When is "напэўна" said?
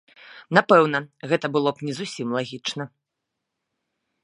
0.57-1.01